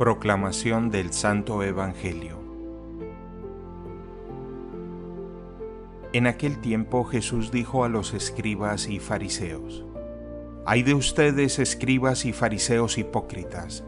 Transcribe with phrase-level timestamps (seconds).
[0.00, 2.38] Proclamación del Santo Evangelio
[6.14, 9.84] En aquel tiempo Jesús dijo a los escribas y fariseos,
[10.64, 13.84] Hay de ustedes escribas y fariseos hipócritas,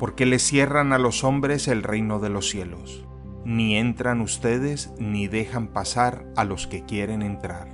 [0.00, 3.06] porque les cierran a los hombres el reino de los cielos.
[3.44, 7.68] Ni entran ustedes ni dejan pasar a los que quieren entrar.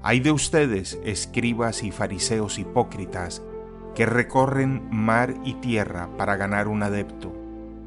[0.00, 3.42] Hay de ustedes, escribas y fariseos hipócritas,
[3.94, 7.32] que recorren mar y tierra para ganar un adepto,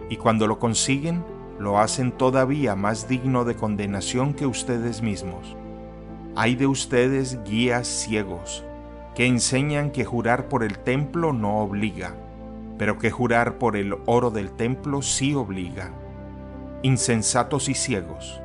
[0.09, 1.23] y cuando lo consiguen,
[1.59, 5.55] lo hacen todavía más digno de condenación que ustedes mismos.
[6.35, 8.63] Hay de ustedes guías ciegos,
[9.15, 12.13] que enseñan que jurar por el templo no obliga,
[12.77, 15.91] pero que jurar por el oro del templo sí obliga.
[16.83, 18.39] Insensatos y ciegos,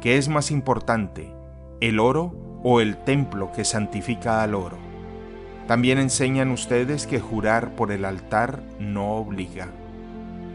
[0.00, 1.32] ¿qué es más importante,
[1.80, 2.34] el oro
[2.64, 4.91] o el templo que santifica al oro?
[5.66, 9.68] También enseñan ustedes que jurar por el altar no obliga.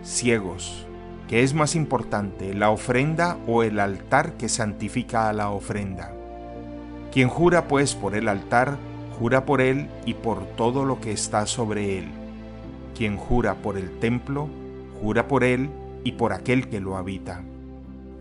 [0.03, 0.86] Ciegos,
[1.27, 6.14] ¿qué es más importante, la ofrenda o el altar que santifica a la ofrenda?
[7.11, 8.77] Quien jura pues por el altar,
[9.19, 12.11] jura por él y por todo lo que está sobre él
[12.97, 14.49] quien jura por el templo,
[14.99, 15.69] jura por él
[16.03, 17.44] y por aquel que lo habita.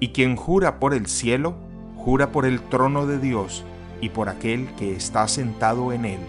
[0.00, 1.54] Y quien jura por el cielo,
[1.96, 3.64] jura por el trono de Dios
[4.02, 6.20] y por aquel que está sentado en él.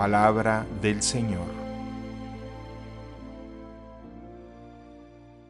[0.00, 1.59] Palabra del Señor.